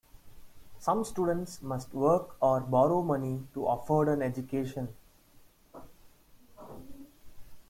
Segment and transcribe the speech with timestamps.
[0.79, 4.95] Some students must work or borrow money to afford an education.